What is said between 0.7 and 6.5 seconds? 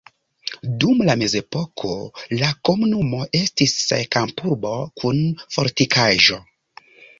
Dum la mezepoko la komunumo estis kampurbo kun fortikaĵo.